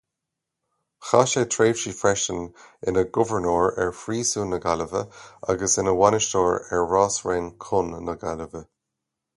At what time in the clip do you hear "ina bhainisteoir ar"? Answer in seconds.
5.83-6.87